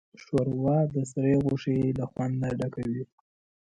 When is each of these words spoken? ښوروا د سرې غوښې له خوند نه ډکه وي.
ښوروا 0.23 0.77
د 0.93 0.95
سرې 1.11 1.35
غوښې 1.43 1.77
له 1.99 2.05
خوند 2.11 2.33
نه 2.41 2.49
ډکه 2.59 2.83
وي. 2.91 3.03